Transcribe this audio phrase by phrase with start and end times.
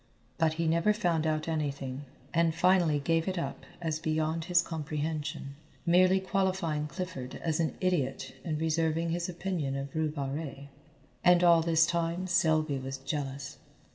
[0.39, 5.53] But he never found out anything, and finally gave it up as beyond his comprehension,
[5.85, 10.69] merely qualifying Clifford as an idiot and reserving his opinion of Rue Barrée.
[11.23, 13.59] And all this time Selby was jealous.